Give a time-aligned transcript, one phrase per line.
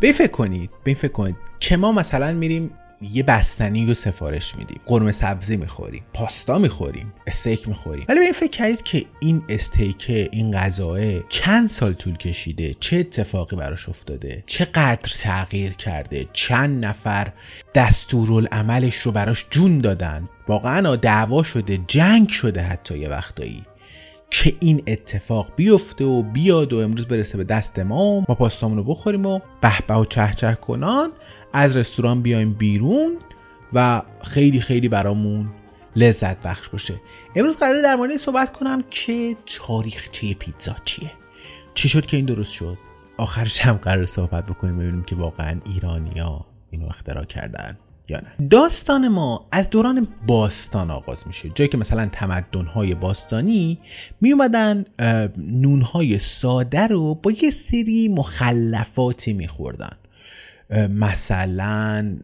[0.00, 2.70] به فکر کنید به فکر کنید که ما مثلا میریم
[3.12, 8.04] یه بستنی رو سفارش میدیم قرمه سبزی می‌خوریم پاستا می‌خوریم استیک می‌خوریم.
[8.08, 12.96] ولی به این فکر کردید که این استیک این غذاه چند سال طول کشیده؟ چه
[12.96, 17.32] اتفاقی براش افتاده؟ چقدر تغییر کرده؟ چند نفر
[17.74, 23.62] دستورالعملش رو براش جون دادن؟ واقعا دعوا شده جنگ شده حتی یه وقتایی.
[24.32, 28.20] که این اتفاق بیفته و بیاد و امروز برسه به دست ما.
[28.28, 31.12] ما پاستامون رو بخوریم و به و چه چه کنان.
[31.52, 33.18] از رستوران بیایم بیرون
[33.72, 35.48] و خیلی خیلی برامون
[35.96, 36.94] لذت بخش باشه.
[37.36, 41.10] امروز قراره در مورد صحبت کنم که تاریخچه پیتزا چیه؟
[41.74, 42.78] چی شد که این درست شد؟
[43.16, 47.78] آخرش هم قرار صحبت بکنیم ببینیم که واقعا ایرانیا اینو اختراع کردن.
[48.50, 51.48] داستان ما از دوران باستان آغاز میشه.
[51.54, 53.78] جایی که مثلا تمدنهای باستانی
[54.20, 54.84] می اومدن
[55.36, 59.96] نونهای ساده رو با یه سری مخلفاتی میخوردن.
[60.90, 62.16] مثلا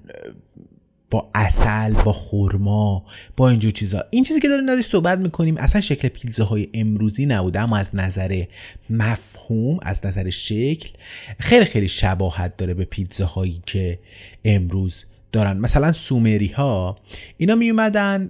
[1.11, 3.05] با اصل با خورما
[3.37, 4.05] با اینجور چیزا.
[4.11, 8.45] این چیزی که داریم ازش صحبت می‌کنیم اصلا شکل پیتزاهای امروزی نبوده اما از نظر
[8.91, 10.89] مفهوم از نظر شکل
[11.39, 13.99] خیلی خیلی شباهت داره به پیتزاهایی که
[14.45, 15.57] امروز دارن.
[15.57, 16.97] مثلا سومری ها
[17.37, 18.29] اینا می اومدن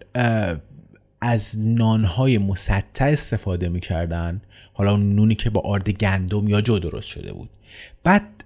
[1.20, 4.42] از نانهای مسطح استفاده می‌کردن.
[4.72, 7.50] حالا اون نونی که با آرد گندم یا جو درست شده بود.
[8.04, 8.44] بعد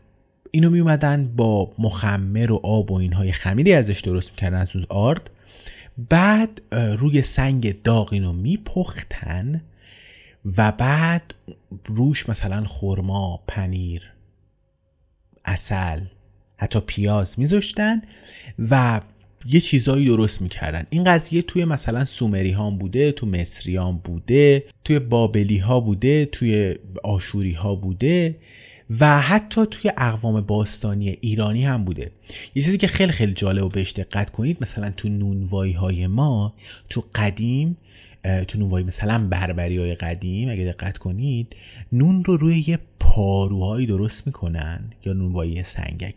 [0.50, 4.86] اینو می اومدن با مخمر و آب و اینهای خمیری ازش درست می‌کردن از اون
[4.88, 5.30] آرد.
[6.08, 9.62] بعد روی سنگ داغ اینو میپختن
[10.58, 11.34] و بعد
[11.86, 14.12] روش مثلا خرما پنیر
[15.44, 16.00] اصل
[16.62, 18.02] حتی پیاز میذاشتن
[18.70, 19.00] و
[19.46, 20.86] یه چیزایی درست می‌کردن.
[20.90, 23.26] این قضیه توی مثلا سومری ها بوده تو
[23.76, 26.74] ها بوده توی بابلی ها بوده توی
[27.04, 28.36] آشوری ها بوده
[29.00, 32.10] و حتی توی اقوام باستانی ایرانی هم بوده.
[32.54, 36.54] یه چیزی که خیلی خیلی جالب و بهش دقت کنید مثلا تو نونوایی های ما
[36.88, 37.76] تو قدیم
[38.48, 41.56] تو نونوایی مثلا بربری های قدیم اگه دقت کنید
[41.92, 46.14] نون رو روی یه پاروهایی درست می‌کنن یا نونوایی سنگک.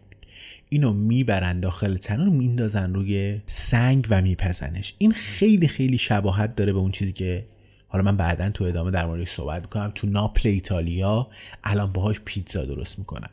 [0.70, 4.94] اینو می‌برن داخل تنور میندازن روی سنگ و میپزنش.
[4.98, 7.46] این خیلی خیلی شباهت داره به اون چیزی که
[7.88, 9.92] حالا من بعدا تو ادامه در موردش صحبت می‌کنم.
[9.96, 11.28] تو ناپل ایتالیا
[11.64, 13.30] الان باهاش پیتزا درست می‌کنن.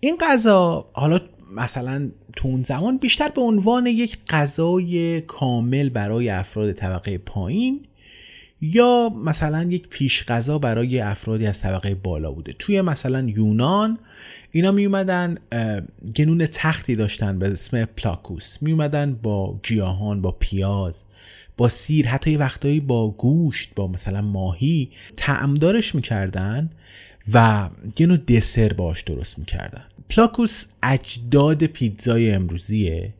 [0.00, 1.20] این غذا حالا
[1.54, 7.80] مثلا تو اون زمان بیشتر به عنوان یک غذای کامل برای افراد طبقه پایین
[8.60, 12.52] یا مثلا یک پیش غذا برای افرادی از طبقه بالا بوده.
[12.58, 13.98] توی مثلا یونان
[14.52, 15.38] اینا می اومدن
[16.16, 18.62] گنون تختی داشتن به اسم پلاکوس.
[18.62, 21.04] می اومدن با گیاهان با پیاز
[21.56, 26.70] با سیر حتی یه وقتایی با گوشت با مثلا ماهی تعمدارش می‌کردن
[27.32, 27.68] و
[27.98, 29.84] یه نوع دسر باش درست می‌کردن.
[30.08, 33.14] پلاکوس اجداد پیتزای امروزیه.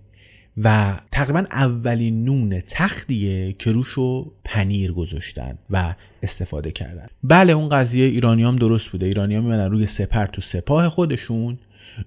[0.65, 7.07] و تقریبا اولین نون تختیه که روشو پنیر گذاشتن و استفاده کردن.
[7.25, 9.07] بله اون قضیه ایرانی هم درست بوده.
[9.07, 11.59] ایرانی ها میمدن روی سپر تو سپاه خودشون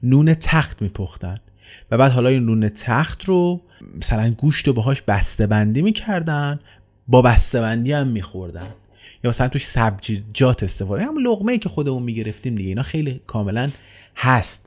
[0.03, 1.39] نون تخت میپختن.
[1.92, 3.62] و بعد حالا این نون تخت رو
[3.98, 6.59] مثلا گوشت رو باهاش بسته بندی می‌کردن
[7.07, 8.68] با بسته بندی هم میخوردن.
[9.24, 11.06] یا مثلا توش سبزیجات استفاده.
[11.06, 13.69] هم لقمه ای که خودمون می‌گرفتیم دیگه اینا خیلی کاملا
[14.15, 14.65] هست.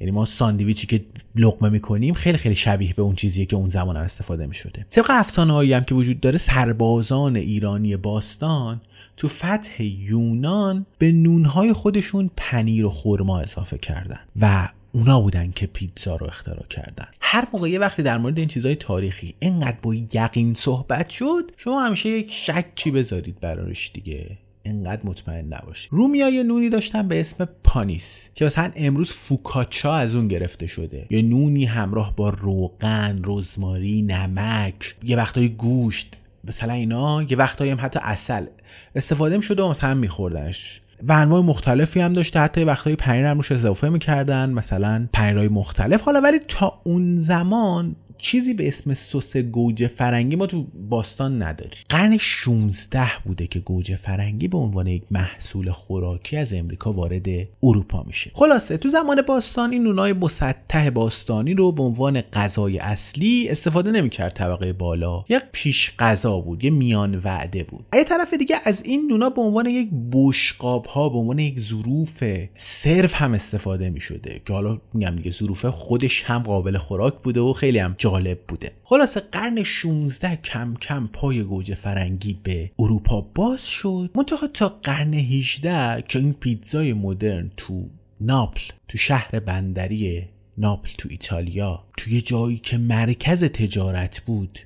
[0.00, 1.04] یعنی ما ساندویچی که
[1.36, 4.86] لقمه می‌کنیم خیلی خیلی شبیه به اون چیزیه که اون زمان هم استفاده می‌شده.
[4.90, 8.80] طبق افسانه هم که وجود داره سربازان ایرانی باستان
[9.16, 15.66] تو فتح یونان به نونهای خودشون پنیر و خرما اضافه کردن و اونا بودن که
[15.66, 17.06] پیتزا رو اختراع کردن.
[17.20, 21.86] هر موقع یه وقتی در مورد این چیزهای تاریخی اینقدر با یقین صحبت شد شما
[21.86, 24.38] همیشه یک شکی بذارید براش دیگه.
[24.64, 30.28] انقدر مطمئن نباشید رومیای نونی داشتن به اسم پانیس که مثلا امروز فوکاچا از اون
[30.28, 31.06] گرفته شده.
[31.10, 37.78] یا نونی همراه با روغن رزماری نمک یه وقتای گوشت مثلا اینا یه وقتایی هم
[37.80, 38.46] حتی اصل
[38.94, 40.80] استفاده می شده و مثلا میخوردنش.
[41.08, 44.50] و انواع مختلفی هم داشته حتی وقتهای پنیر هم روش اضافه می‌کردن.
[44.50, 46.02] مثلا پنیرهای مختلف.
[46.02, 51.78] حالا ولی تا اون زمان چیزی به اسم سس گوجه فرنگی ما تو باستان نداریم.
[51.88, 57.26] قرن 16 بوده که گوجه فرنگی به عنوان یک محصول خوراکی از امریکا وارد
[57.62, 58.30] اروپا میشه.
[58.34, 64.32] خلاصه تو زمان باستان این نونای مسطح باستانی رو به عنوان غذای اصلی استفاده نمی‌کرد
[64.32, 65.24] طبقه بالا.
[65.28, 67.84] یک پیش غذا بود یه میان وعده بود.
[67.94, 72.24] یه طرف دیگه از این نونا به عنوان یک بشقاب ها به عنوان یک ظروف
[72.54, 77.52] صرف هم استفاده می‌شده که حالا میگم دیگه ظروف خودش هم قابل خوراک بوده و
[77.52, 78.72] خیلی هم جالب بوده.
[78.84, 84.10] خلاصه قرن 16 کم کم پای گوجه فرنگی به اروپا باز شد.
[84.14, 87.88] منتها تا قرن 18 که این پیتزای مدرن تو
[88.20, 94.58] ناپل تو شهر بندری ناپل تو ایتالیا توی جایی که مرکز تجارت بود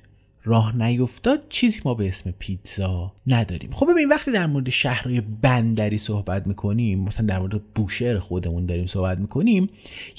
[0.43, 3.71] راه نیفتاد چیزی ما به اسم پیتزا نداریم.
[3.71, 8.87] خب ببین وقتی در مورد شهرهای بندری صحبت می‌کنیم مثلا در مورد بوشهر خودمون داریم
[8.87, 9.69] صحبت می‌کنیم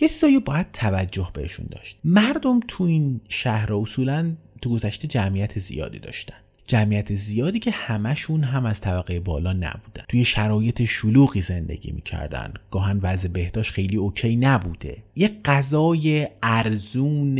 [0.00, 1.98] یه چیزایی باید توجه بهشون داشت.
[2.04, 4.32] مردم تو این شهر اصولا
[4.62, 6.34] تو گذشته جمعیت زیادی داشتن.
[6.66, 10.04] جمعیت زیادی که همشون هم از طبقه بالا نبودن.
[10.08, 12.54] توی شرایط شلوغی زندگی می‌کردن.
[12.70, 14.96] گاهن وضع بهداشت خیلی اوکی نبوده.
[15.16, 17.38] یه غذای ارزون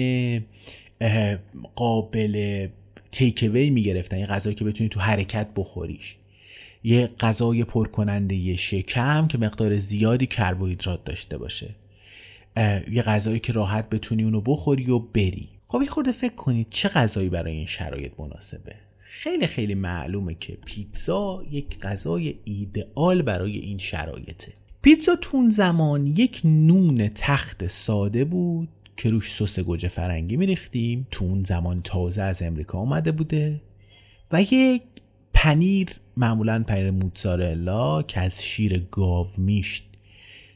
[1.75, 2.69] قابل
[3.13, 4.19] تیکوی می‌گرفتن.
[4.19, 6.17] یه غذایی که بتونی تو حرکت بخوریش.
[6.85, 11.75] یه غذای پرکننده شکم که مقدار زیادی کربوهیدرات داشته باشه.
[12.91, 15.49] یه غذایی که راحت بتونی اونو بخوری و بری.
[15.67, 18.75] خب یه خورده فکر کنید چه غذایی برای این شرایط مناسبه.
[18.99, 24.53] خیلی خیلی معلومه که پیتزا یک غذای ایدئال برای این شرایطه.
[24.83, 28.69] پیتزا تون زمان یک نون تخت ساده بود
[29.01, 31.07] که روش سس گوجه فرنگی میریختیم.
[31.11, 33.61] تو اون زمان تازه از امریکا اومده بوده.
[34.33, 34.83] و یک
[35.35, 39.85] پنیر معمولا پنیر موتزارلا که از شیر گاو میشت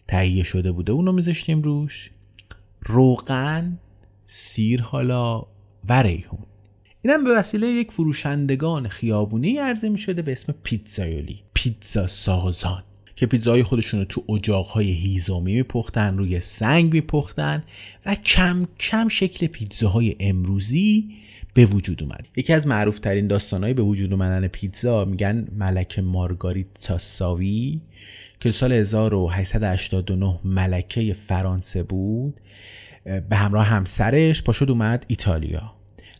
[0.08, 2.10] تهیه شده بوده اونو میذاشتیم روش.
[2.82, 3.78] روغن
[4.26, 5.46] سیر حالا
[5.88, 6.46] و ریحون.
[7.02, 11.42] اینم به وسیله یک فروشندگان خیابونی عرضه می شده به اسم پیتزایولی.
[11.54, 12.82] پیتزا سازان.
[13.16, 17.62] که پیتزای خودشون رو تو اجاقهای هیزومی میپختن روی سنگ میپختن
[18.06, 21.10] و کم کم شکل پیتزاهای امروزی
[21.54, 22.28] به وجود اومد.
[22.36, 27.80] یکی از معروف ترین داستانهای به وجود اومدن پیتزا میگن ملکه مارگاریتا ساوی
[28.40, 32.40] که سال 1889 ملکه فرانسه بود.
[33.04, 35.72] به همراه همسرش پاشد اومد ایتالیا.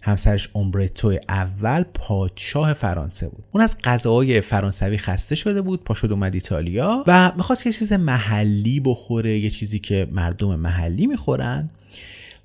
[0.05, 3.45] همسرش اومبرتو اول پادشاه فرانسه بود.
[3.53, 8.81] اون از غذاهای فرانسوی خسته شده بود پاشد اومد ایتالیا و می‌خواست یه چیز محلی
[8.81, 11.71] بخوره یه چیزی که مردم محلی می‌خورن.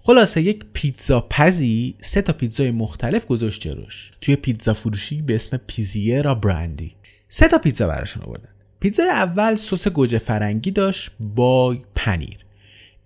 [0.01, 4.11] خلاصه یک پیتزا پزی سه تا پیتزای مختلف گذاشت جلوش.
[4.21, 6.91] توی پیتزا فروشی به اسم پیتزریا براندی
[7.27, 8.49] سه تا پیتزا براشون آوردن.
[8.79, 12.37] پیتزای اول سس گوجه فرنگی داشت با پنیر.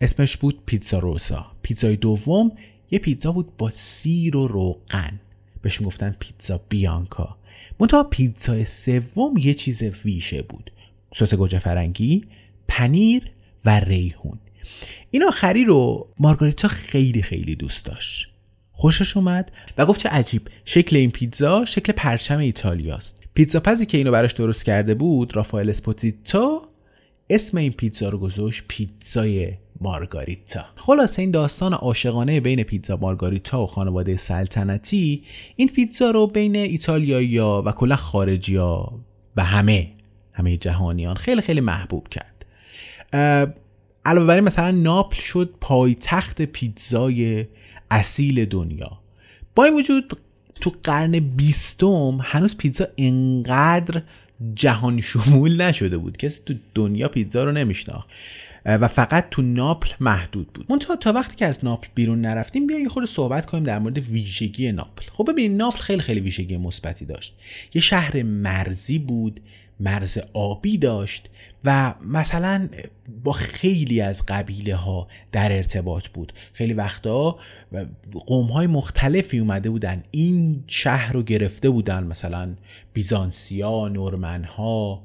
[0.02, 2.52] اسمش بود پیتزا روسا پیتزای دوم
[2.94, 5.20] یه پیتزا بود با سیر و روغن.
[5.62, 7.38] بهش گفتن پیتزا بیانکا.
[7.80, 10.72] منتها پیتزا سوم یه چیز ویژه بود.
[11.16, 12.26] سس گوجه فرنگی
[12.68, 13.32] پنیر
[13.66, 14.40] و ریحون.
[15.12, 18.30] این آخری رو مارگاریتا خیلی خیلی دوست داشت.
[18.72, 23.20] خوشش اومد و گفت چه عجیب شکل این پیتزا شکل پرچم ایتالیاست.
[23.34, 26.62] پیتزا پزی که اینو براش درست کرده بود رافائل اسپوزیتو
[27.30, 30.66] اسم این پیتزا رو گذاشت پیتزای مارگاریتا.
[30.76, 35.24] خلاصه این داستان عاشقانه بین پیتزا مارگاریتا و خانواده سلطنتی
[35.56, 39.00] این پیتزا رو بین ایتالیایی و کلا خارجی ها
[39.36, 39.92] و همه
[40.34, 42.46] همه جهانیان خیلی خیلی محبوب کرد.
[44.06, 47.46] علاوه بر مثلا ناپل شد پایتخت پیتزای
[47.92, 49.00] اصیل دنیا.
[49.56, 50.18] با این وجود
[50.62, 54.02] تو قرن بیستم هنوز پیتزا انقدر
[54.56, 58.10] جهان شمول نشده بود کسی تو دنیا پیتزا رو نمیشناخت.
[58.66, 60.66] و فقط تو ناپل محدود بود.
[60.70, 63.98] منتها تا وقتی که از ناپل بیرون نرفتیم بیا یه خورده صحبت کنیم در مورد
[63.98, 65.06] ویژگی ناپل.
[65.14, 67.36] خب ببینید ناپل خیلی خیلی ویژگی مثبتی داشت.
[67.74, 69.40] یه شهر مرزی بود
[69.80, 71.30] مرز آبی داشت
[71.66, 72.70] و مثلا
[73.24, 76.34] با خیلی از قبیله ها در ارتباط بود.
[76.54, 77.38] خیلی وقتا
[78.12, 80.04] قوم های مختلفی اومده بودن.
[80.12, 82.56] این شهر رو گرفته بودن مثلا
[82.94, 85.04] بیزانسیا نورمن ها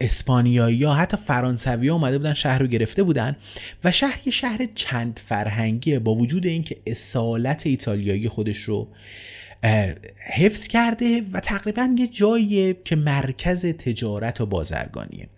[0.00, 3.36] اسپانیایی ها حتی فرانسوی ها اومده بودن شهر رو گرفته بودن.
[3.84, 8.88] و شهر یه شهر چند فرهنگیه با وجود اینکه اصالت ایتالیایی خودش رو
[10.32, 15.28] حفظ کرده و تقریبا یه جایی که مرکز تجارت و بازرگانیه.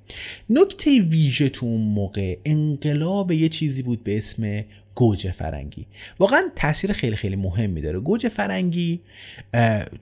[0.51, 4.65] نکته ویژه تو اون موقع انقلاب یه چیزی بود به اسم
[4.95, 5.87] گوجه فرنگی.
[6.19, 8.01] واقعا تاثیر خیلی خیلی مهمی داره.
[8.01, 9.01] گوجه فرنگی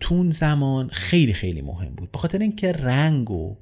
[0.00, 2.12] تو اون زمان خیلی خیلی مهم بود.
[2.12, 3.56] به خاطر اینکه رنگ و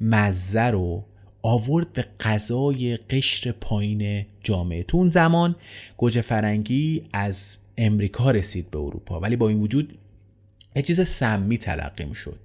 [0.00, 1.04] مزه رو
[1.42, 4.82] آورد به غذای قشر پایین جامعه.
[4.82, 5.56] تو اون زمان
[5.96, 9.98] گوجه فرنگی از امریکا رسید به اروپا ولی با این وجود
[10.76, 12.38] یه چیز سمی تلقی می‌شد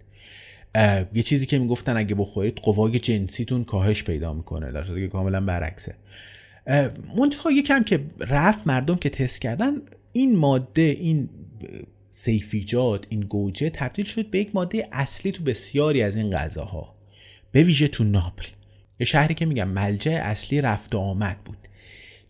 [1.14, 5.96] یه چیزی که می‌گفتن اگه بخورید قوای جنسیتون کاهش پیدا می‌کنه در که کاملا برعکسه.
[7.18, 9.74] منتها یکم که رفت مردم که تست کردن
[10.14, 11.30] این ماده این
[12.10, 16.96] سیفیجات این گوجه تبدیل شد به یک ماده اصلی تو بسیاری از این غذاها
[17.52, 18.48] به ویژه تو ناپل.
[19.00, 21.61] یه شهری که میگم ملجع اصلی رفت و آمد بود.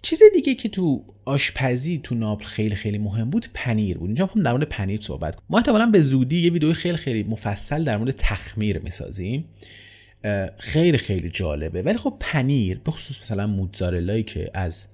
[0.02, 4.10] چیز دیگه که تو آشپزی تو ناپل خیلی خیلی مهم بود پنیر بود.
[4.10, 5.46] اینجا می‌خوام در مورد پنیر صحبت کنم.
[5.50, 9.46] ما احتمالا به زودی یه ویدیو خیلی خیلی مفصل در مورد تخمیر می‌سازیم.
[10.58, 11.82] خیلی خیلی جالبه.
[11.82, 14.88] ولی خب پنیر به خصوص مثلا موتزارلایی که از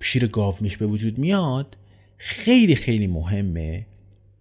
[0.00, 1.76] شیر گاو میش به وجود میاد
[2.16, 3.86] خیلی خیلی مهمه.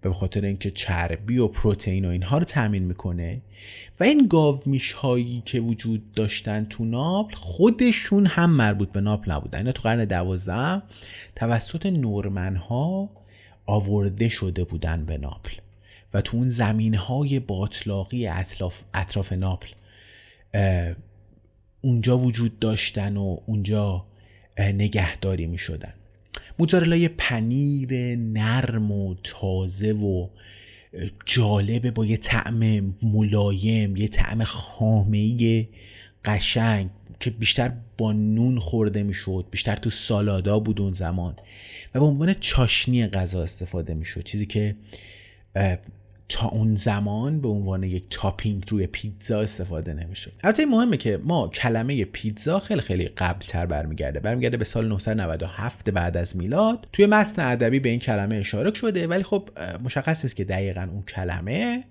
[0.09, 3.41] به خاطر اینکه چربی و پروتئین و اینها رو تامین می‌کنه
[3.99, 9.57] و این گاومیش هایی که وجود داشتن تو ناپل خودشون هم مربوط به ناپل نبودن.
[9.57, 10.81] اینا تو قرن دوازده
[11.35, 13.09] توسط نورمن ها
[13.65, 15.53] آورده شده بودن به ناپل
[16.13, 19.69] و تو اون زمین های باطلاقی اطراف, اطراف ناپل
[21.81, 24.05] اونجا وجود داشتن و اونجا
[24.59, 25.93] نگهداری می شدن
[26.59, 30.27] موتزارلای پنیر نرم و تازه و
[31.25, 35.67] جالبه با یه طعم ملایم یه طعم خامه
[36.25, 41.35] قشنگ که بیشتر با نون خورده می‌شد بیشتر تو سالادا بود اون زمان
[41.95, 44.23] و به عنوان چاشنی غذا استفاده می‌شد.
[44.23, 44.75] چیزی که
[46.29, 50.31] تا اون زمان به عنوان یک تاپینگ روی پیتزا استفاده نمی‌شد.
[50.43, 54.19] البته مهمه که ما کلمه پیتزا خیلی خیلی قبل تر برمیگرده.
[54.19, 56.87] برمیگرده به سال 997 بعد از میلاد.
[56.93, 59.49] توی متن ادبی به این کلمه اشاره شده ولی خب
[59.83, 61.83] مشخص است که دقیقا اون کلمه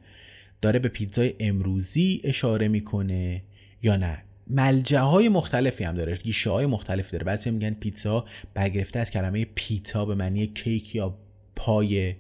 [0.62, 3.42] داره به پیتزای امروزی اشاره می‌کنه
[3.82, 4.18] یا نه.
[4.46, 7.24] ملجه های مختلفی هم داره گیشه های مختلفی داره.
[7.24, 8.24] بعضی میگن پیتزا
[8.54, 11.18] برگرفته از کلمه پیتا به معنی کیک یا
[11.56, 12.14] پای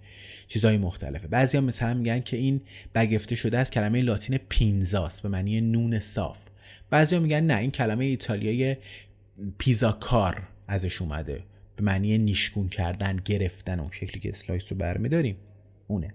[0.48, 1.26] چیزهای مختلفه.
[1.26, 2.60] بعضی هم مثلا میگن که این
[2.92, 6.38] برگرفته شده از کلمه لاتین پینزاست به معنی نون صاف.
[6.90, 8.76] بعضی هم میگن نه این کلمه ایتالیای
[9.58, 11.42] پیزاکار ازش اومده.
[11.76, 15.36] به معنی نیشگون کردن گرفتن اون شکلی که slice رو برمیداریم.
[15.86, 16.14] اونه.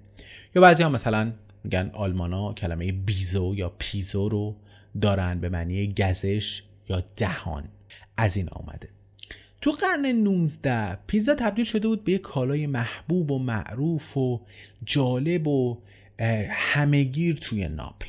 [0.55, 1.33] یا بعضی هم مثلا
[1.63, 4.55] میگن آلمانا کلمه بیزو یا پیزو رو
[5.01, 7.63] دارن به معنی گزش یا دهان.
[8.17, 8.89] از این آمده
[9.61, 14.41] تو قرن 19 پیزا تبدیل شده بود به یک کالای محبوب و معروف و
[14.83, 15.77] جالب و
[16.49, 18.07] همهگیر توی ناپل.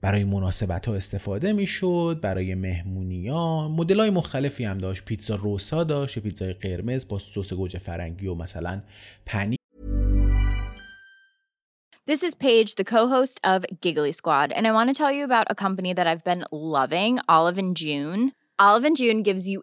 [0.00, 5.04] برای مناسبت ها استفاده می شد برای مهمونی ها مدل های مختلفی هم داشت.
[5.04, 8.82] پیتزا روسا داشت پیتزای قرمز با سس گوجه فرنگی و مثلا
[9.26, 9.56] پنیر.
[12.06, 15.46] This is Paige, the co-host of Giggly Squad, and I want to tell you about
[15.50, 18.32] a company that I've been loving, Olive and June.
[18.58, 19.62] Olive and June gives you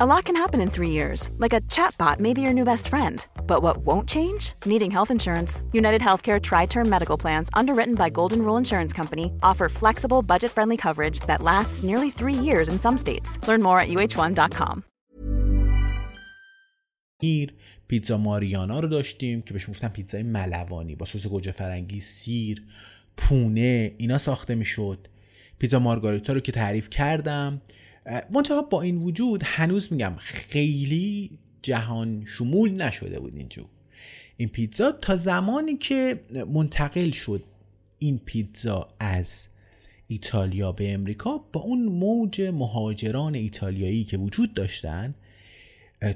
[0.00, 2.86] A lot can happen in three years, like a chatbot may be your new best
[2.86, 3.26] friend.
[3.48, 4.52] But what won't change?
[4.64, 5.60] Needing health insurance.
[5.72, 10.52] United Healthcare Tri Term Medical Plans, underwritten by Golden Rule Insurance Company, offer flexible, budget
[10.52, 13.38] friendly coverage that lasts nearly three years in some states.
[13.48, 14.84] Learn more at uh1.com.
[17.88, 22.62] پیتزا ماریانا رو داشتیم که بهش گفتن پیتزای ملوانی با سس گوجه فرنگی، سیر،
[23.16, 25.08] پونه اینا ساخته میشد.
[25.58, 27.60] پیتزا مارگاریتا رو که تعریف کردم
[28.05, 31.31] منتها با این وجود هنوز میگم خیلی
[31.61, 33.65] جهان شمول نشده بود اینجور
[34.37, 36.19] این پیتزا تا زمانی که
[36.53, 37.43] منتقل شد
[37.99, 39.47] این پیتزا از
[40.07, 45.15] ایتالیا به امریکا با اون موج مهاجران ایتالیایی که وجود داشتن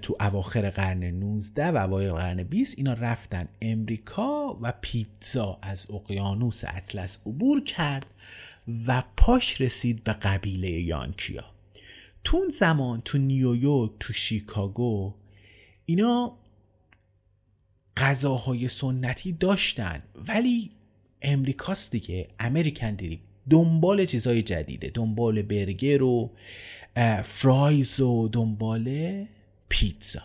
[0.01, 6.63] تو اواخر قرن 19 و اوایل قرن 20 اینا رفتن امریکا و پیتزا از اقیانوس
[6.67, 8.05] اطلس عبور کرد
[8.87, 11.56] و پاش رسید به قبیله یانکیا.
[12.27, 15.13] تو اون زمان تو نیویورک تو شیکاگو
[15.85, 16.37] اینا
[17.97, 20.03] غذاهای سنتی داشتن.
[20.27, 20.71] ولی
[21.21, 23.19] امریکاست دیگه امریکن دری
[23.49, 24.91] دنبال چیزهای جدیده.
[24.93, 26.31] دنبال برگر و
[27.23, 29.25] فرایز و دنبال
[29.69, 30.23] پیتزا.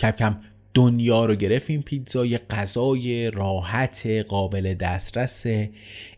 [0.00, 0.40] کم کم
[0.74, 5.46] دنیا رو گرفت این پیتزا یه غذای راحت قابل دسترس.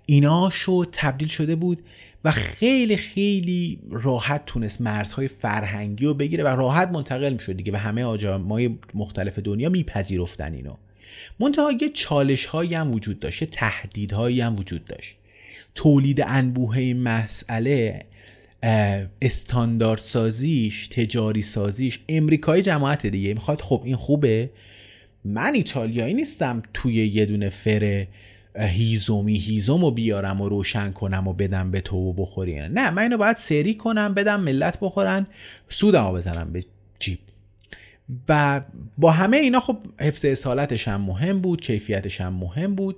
[0.07, 1.83] اینا شد تبدیل شده بود
[2.25, 7.77] و خیلی خیلی راحت تونست مرزهای فرهنگی رو بگیره و راحت منتقل می‌شد دیگه و
[7.77, 10.77] همه آجامای مختلف دنیا میپذیرفتن اینو.
[11.41, 15.17] منتها یه چالش هایی هم وجود داشت تهدیدهایی هم وجود داشت.
[15.75, 18.05] تولید انبوه این مسئله
[19.23, 23.35] استاندارد سازیش تجاری سازیش امریکای جماعت دیگه.
[23.35, 24.51] می‌خواد خب این خوبه.
[25.25, 28.07] من ایتالیایی نیستم توی یه دونه فر
[28.59, 33.03] هیزومی هیزوم رو بیارم و روشن کنم و بدم به تو و بخوری نه من
[33.03, 35.27] اینو باید سری کنم بدم ملت بخورن
[35.69, 36.65] سودمو بزنم به
[36.99, 37.19] جیب.
[38.29, 38.61] و
[38.99, 42.97] با همه اینا خب حفظ اصالتش هم مهم بود کیفیتش هم مهم بود.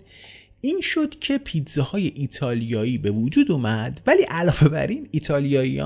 [0.60, 5.82] این شد که پیتزاهای ایتالیایی به وجود اومد ولی علاوه بر این ایتالیایی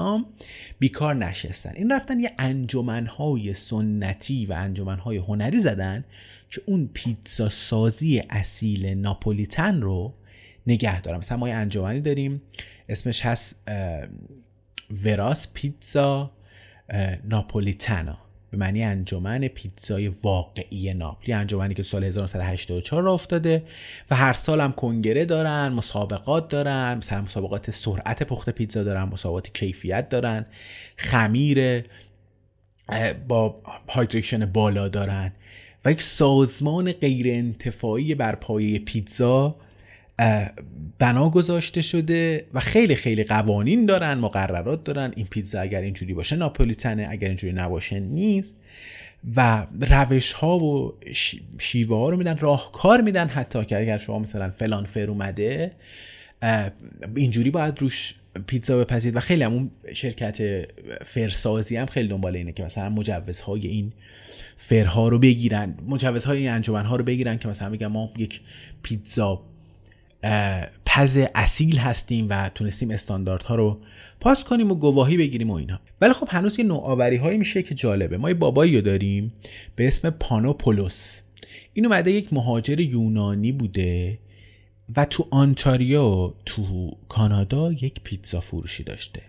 [0.79, 1.73] بیکار نشستن.
[1.77, 6.05] این رفتن یه انجمنهای سنتی و انجمنهای هنری زدن
[6.53, 10.15] که اون پیتزا سازی اصیل ناپولیتن رو
[10.67, 11.19] نگه دارم.
[11.19, 12.43] مثلا ما یه انجمنی داریم
[12.89, 13.57] اسمش هست
[15.05, 16.31] وراس پیتزا
[17.25, 18.19] ناپولیتانا
[18.51, 23.63] به معنی انجمن پیتزای واقعی ناپلی انجمنی که سال 1984 را افتاده
[24.11, 29.53] و هر سال هم کنگره دارن مسابقات دارن مثلا مسابقات سرعت پخت پیتزا دارن مسابقات
[29.53, 30.47] کیفیت دارن
[30.97, 31.85] خمیر
[33.29, 35.33] با هایدریشن بالا دارن.
[35.85, 39.57] و یک سازمان غیر انتفاعی بر پایه پیتزا
[40.99, 45.13] بنا گذاشته شده و خیلی خیلی قوانین دارن مقررات دارن.
[45.17, 48.55] این پیتزا اگر اینجوری باشه ناپولیتنه اگر اینجوری نباشه نیست.
[49.37, 50.95] و روش ها و
[51.59, 55.73] شیوه ها رو میدن راهکار میدن حتی که اگر شما مثلا فلان فر اومده
[57.17, 58.15] اینجوری باید روش
[58.47, 60.69] پیتزا بپذید و خیلی همون شرکت
[61.05, 63.93] فرسازی هم خیلی دنبال اینه که مثلا مجوزهای این
[64.57, 68.41] فرها رو بگیرن مجوزهای این انجمن ها رو بگیرن که مثلا میگن ما یک
[68.83, 69.43] پیتزا
[70.87, 73.81] پز اصیل هستیم و تونستیم استانداردها رو
[74.21, 75.81] پاس کنیم و گواهی بگیریم و اینا.
[76.01, 78.17] ولی خب هنوز یه نوآوری هایی میشه که جالبه.
[78.17, 79.33] ما یه بابایی رو داریم
[79.77, 81.21] به اسم پانوپولوس
[81.73, 84.19] این اومده یک مهاجر یونانی بوده
[84.97, 89.23] و تو آنتاریو تو کانادا یک پیتزا فروشی داشته.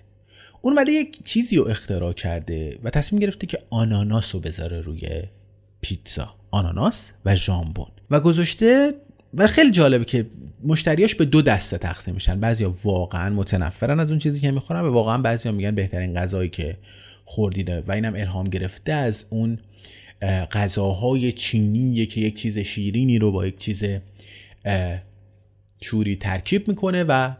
[0.61, 5.23] اون اومده یک چیزی رو اختراع کرده و تصمیم گرفته که آناناس رو بذاره روی
[5.81, 6.35] پیتزا.
[6.51, 7.87] آناناس و ژامبون.
[8.11, 8.93] و گذاشته
[9.33, 10.25] و خیلی جالبه که
[10.63, 12.39] مشتریاش به دو دسته تقسیم میشن.
[12.39, 16.77] بعضیا واقعا متنفرن از اون چیزی که می‌خورن و واقعا بعضیا میگن بهترین غذایی که
[17.25, 17.83] خوردیده.
[17.87, 19.59] و اینم الهام گرفته از اون
[20.51, 23.83] غذاهای چینی که یک چیز شیرینی رو با یک چیز
[25.83, 27.31] چوری ترکیب می‌کنه و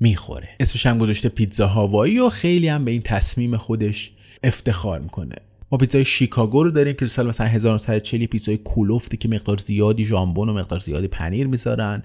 [0.00, 0.48] می‌خوره.
[0.60, 5.36] اسمش هم گذاشته پیتزا هاوایی و خیلی هم به این تصمیم خودش افتخار می‌کنه.
[5.72, 10.48] ما پیتزای شیکاگو رو داریم که سال مثلا 1940 پیتزای کولوفتی که مقدار زیادی ژامبون
[10.48, 12.02] و مقدار زیادی پنیر می‌ذارن.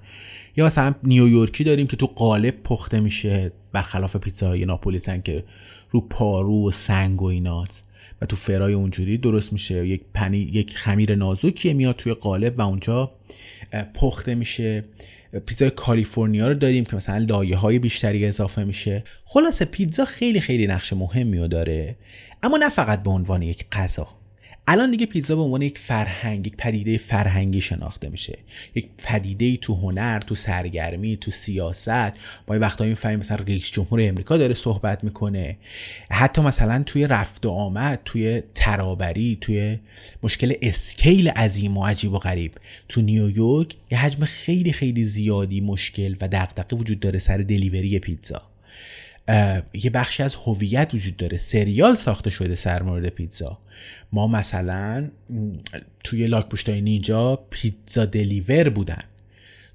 [0.58, 5.44] یا مثلا نیویورکی داریم که تو قالب پخته میشه برخلاف پیتزاهای ناپولیتن که
[5.92, 7.86] رو پارو و سنگ و ایناست.
[8.22, 9.88] و تو فرای اونجوری درست میشه.
[9.88, 13.12] یک پنیر یک خمیر نازکیه میاد توی قالب و اونجا
[13.94, 14.84] پخته میشه.
[15.40, 19.04] پیتزای کالیفرنیا رو داریم که مثلا لایه های بیشتری اضافه میشه.
[19.26, 21.96] خلاصه پیتزا خیلی خیلی نقش مهمی رو داره.
[22.44, 24.08] اما نه فقط به عنوان یک غذا.
[24.68, 28.38] الان دیگه پیتزا به عنوان یک فرهنگ یک پدیده فرهنگی شناخته میشه.
[28.76, 32.12] یک پدیده تو هنر تو سرگرمی تو سیاست.
[32.48, 35.58] ما وقتایی می‌فهمیم مثلا رئیس جمهور امریکا داره صحبت می‌کنه.
[36.12, 39.80] حتی مثلا توی رفت و آمد توی ترابری توی
[40.24, 42.52] مشکل اسکیل عظیم و عجیب و غریب.
[42.90, 48.42] تو نیویورک یه حجم خیلی خیلی زیادی مشکل و دغدغه وجود داره سر دلیوری پیتزا.
[49.74, 51.38] یه بخشی از هویت وجود داره.
[51.38, 53.60] سریال ساخته شده سر مورد پیتزا.
[54.12, 55.10] ما مثلا
[56.04, 59.04] توی لاک پوشتای نینجا پیتزا دلیور بودن.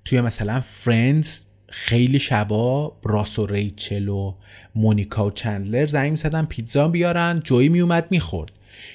[0.05, 4.35] توی مثلا فرندز خیلی شبا راس و ریچل و
[4.75, 8.53] مونیکا و چندلر زنگ می‌زدن پیتزا بیارن جوی میومد می‌خورد.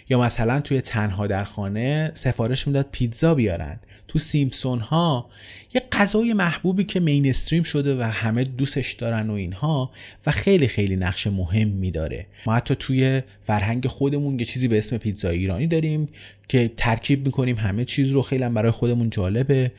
[0.10, 3.80] یا مثلا توی تنها در خانه سفارش می‌داد پیتزا بیارن.
[4.08, 5.30] تو سیمپسون ها
[5.74, 9.92] یه غذای محبوبی که مینستریم شده و همه دوستش دارن و اینها
[10.28, 14.98] و خیلی خیلی نقش مهم داره ما حتی توی فرهنگ خودمون یه چیزی به اسم
[14.98, 16.10] پیتزا ایرانی داریم
[16.48, 17.56] که ترکیب می‌کنیم.
[17.56, 19.72] همه چیز رو خیلی برای خودمون جالبه.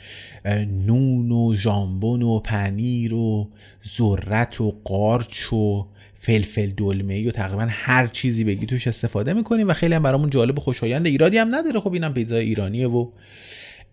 [0.86, 3.48] نون و ژامبون و پنیر و
[3.96, 5.86] ذرت و قارچ و
[6.18, 10.58] فلفل دلمه و تقریبا هر چیزی بگی توش استفاده می‌کنیم و خیلی هم برامون جالب
[10.58, 11.06] و خوشایند.
[11.06, 11.80] ایرادی هم نداره.
[11.80, 13.10] خب اینم پیتزا ایرانیه و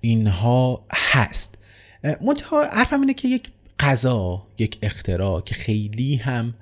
[0.01, 1.55] اینها هست.
[2.21, 3.43] منتها حرفم اینه که یک
[3.79, 6.53] غذا یک اختراع که خیلی هم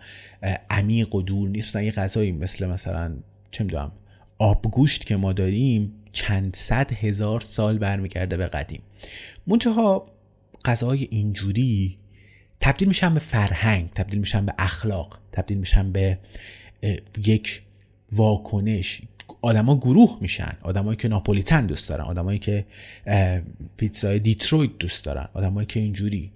[0.69, 1.67] عمیق و دور نیست.
[1.67, 3.13] مثلا یه غذایی مثل مثلا
[3.51, 3.91] چه می‌دونم
[4.37, 8.81] آبگوشت که ما داریم چند صد هزار سال برمیگرده به قدیم.
[9.47, 10.05] منتها
[10.65, 11.97] غذاهای اینجوری
[12.61, 16.17] تبدیل میشن به فرهنگ تبدیل میشن به اخلاق تبدیل میشن به
[17.25, 17.61] یک
[18.11, 19.01] واکنش.
[19.41, 20.57] آدما گروه میشن.
[20.61, 22.03] آدمایی که ناپولیتن دوست دارن.
[22.03, 22.65] آدمایی که
[23.77, 25.29] پیتزای دیترویت دوست دارن.
[25.33, 26.31] آدمایی که اینجوری.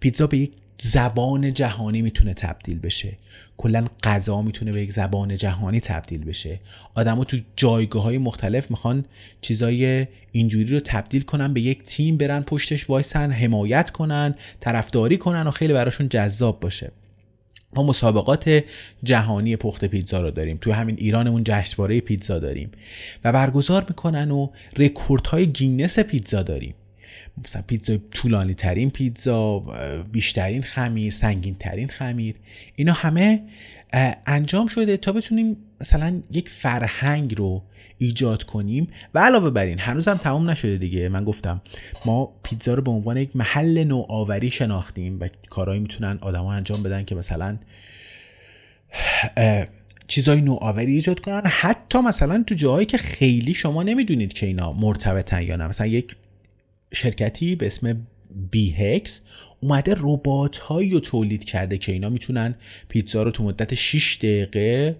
[0.00, 3.16] پیتزا به یک زبان جهانی می‌تونه تبدیل بشه.
[3.56, 6.60] کلا غذا می‌تونه به یک زبان جهانی تبدیل بشه.
[6.94, 9.04] آدما تو جایگاه های مختلف می‌خوان
[9.40, 15.46] چیزای اینجوری رو تبدیل کنن به یک تیم برن پشتش وایسن حمایت کنن طرفداری کنن
[15.46, 16.92] و خیلی براشون جذاب باشه.
[17.76, 18.64] ما مسابقات
[19.02, 20.58] جهانی پخت پیتزا رو داریم.
[20.60, 22.70] توی همین ایرانمون جشنواره پیتزا داریم.
[23.24, 26.74] و برگزار می‌کنن رکوردهای گینس پیتزا داریم.
[27.44, 29.58] مثلا پیتزا طولانی ترین پیتزا
[30.12, 32.34] بیشترین خمیر سنگین ترین خمیر.
[32.76, 33.42] اینا همه
[34.26, 37.62] انجام شده تا بتونیم مثلا یک فرهنگ رو
[37.98, 38.88] ایجاد کنیم.
[39.14, 41.08] و علاوه بر این هنوزم تمام نشده دیگه.
[41.08, 41.62] من گفتم
[42.06, 47.04] ما پیتزا رو به عنوان یک محل نوآوری شناختیم و کارهایی می‌تونن آدما انجام بدن
[47.04, 47.58] که مثلا
[50.08, 51.42] چیزای نوآوری ایجاد کنن.
[51.44, 55.66] حتی مثلا تو جاهایی که خیلی شما نمی‌دونید که اینا مرتبطن یا نه.
[55.66, 56.16] مثلا یک
[56.94, 58.06] شرکتی به اسم
[58.50, 59.20] بی هکس
[59.60, 62.54] اومده ربات هایی رو تولید کرده که اینا می‌تونن
[62.88, 64.96] پیتزا رو تو مدت 6 دقیقه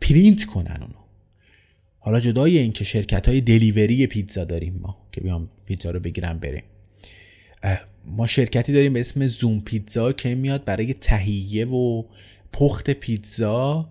[0.00, 0.94] پرینت کنن اونو.
[1.98, 6.62] حالا جدای اینکه شرکت های دلیوری پیتزا داریم ما که بیام پیتزا رو بگیرم بریم.
[8.04, 12.02] ما شرکتی داریم به اسم زوم پیتزا که میاد برای تهیه و
[12.52, 13.90] پخت پیتزا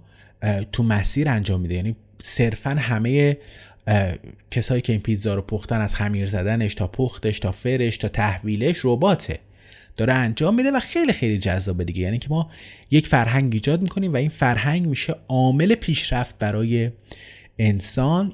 [0.71, 1.75] تو مسیر انجام میده.
[1.75, 3.37] یعنی صرفا همه
[4.51, 8.77] کسایی که این پیتزا رو پختن از خمیر زدنش تا پختش تا فرش تا تحویلش
[8.83, 9.39] رباته
[9.97, 12.01] داره انجام میده و خیلی خیلی جذابه دیگه.
[12.01, 12.49] یعنی که ما
[12.91, 16.91] یک فرهنگ ایجاد می‌کنیم و این فرهنگ میشه عامل پیشرفت برای
[17.59, 18.33] انسان.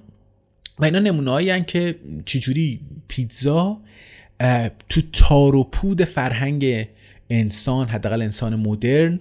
[0.80, 3.78] و اینا نمونه که چجوری پیتزا
[4.89, 6.88] تو تار و پود فرهنگ
[7.30, 9.20] انسان حداقل انسان مدرن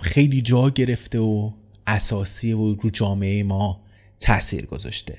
[0.00, 1.50] خیلی جا گرفته و
[1.86, 3.85] اساسی و رو جامعه ما
[4.20, 5.18] تاثیر گذاشته.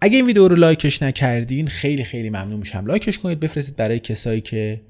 [0.00, 2.86] اگه این ویدیو رو لایکش نکردین خیلی خیلی ممنون میشم.
[2.86, 4.80] لایکش کنید بفرستید برای کسایی که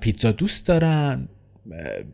[0.00, 1.28] پیتزا دوست دارن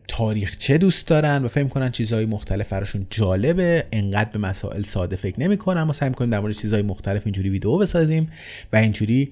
[0.07, 3.85] تاریخچه دوست دارن و فهم کنن چیزهای مختلف براشون جالبه.
[3.91, 5.83] انقدر به مسائل ساده فکر نمی‌کنن.
[5.83, 8.27] ما سعی می‌کنیم در مورد چیزهای مختلف اینجوری ویدیو بسازیم
[8.73, 9.31] و اینجوری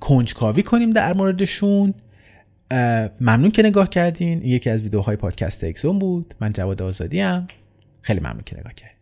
[0.00, 1.94] کنجکاوی کنیم در موردشون.
[3.20, 4.44] ممنون که نگاه کردین.
[4.44, 6.34] یکی از ویدیوهای پادکست اکسون بود.
[6.40, 7.20] من جواد آزادی
[8.02, 8.99] خیلی ممنون که نگاه کردین